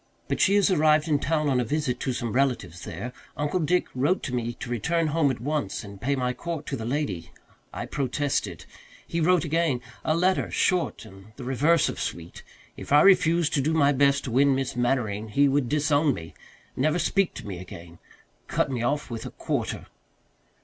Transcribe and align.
But 0.27 0.41
she 0.41 0.55
has 0.55 0.71
arrived 0.71 1.07
in 1.07 1.19
town 1.19 1.47
on 1.47 1.59
a 1.59 1.63
visit 1.63 1.99
to 1.99 2.11
some 2.11 2.33
relatives 2.33 2.85
there. 2.85 3.13
Uncle 3.37 3.59
Dick 3.59 3.85
wrote 3.93 4.23
to 4.23 4.33
me 4.33 4.53
to 4.53 4.67
return 4.71 5.05
home 5.13 5.29
at 5.29 5.39
once 5.39 5.83
and 5.83 6.01
pay 6.01 6.15
my 6.15 6.33
court 6.33 6.65
to 6.65 6.75
the 6.75 6.85
lady; 6.87 7.29
I 7.71 7.85
protested. 7.85 8.65
He 9.07 9.21
wrote 9.21 9.45
again 9.45 9.79
a 10.03 10.15
letter, 10.17 10.49
short 10.49 11.05
and 11.05 11.33
the 11.35 11.43
reverse 11.43 11.87
of 11.87 11.99
sweet. 12.01 12.41
If 12.75 12.91
I 12.91 13.01
refused 13.01 13.53
to 13.53 13.61
do 13.61 13.75
my 13.75 13.91
best 13.91 14.23
to 14.23 14.31
win 14.31 14.55
Miss 14.55 14.75
Mannering 14.75 15.27
he 15.27 15.47
would 15.47 15.69
disown 15.69 16.15
me 16.15 16.33
never 16.75 16.97
speak 16.97 17.35
to 17.35 17.45
me 17.45 17.59
again 17.59 17.99
cut 18.47 18.71
me 18.71 18.81
off 18.81 19.11
with 19.11 19.23
a 19.27 19.29
quarter. 19.29 19.85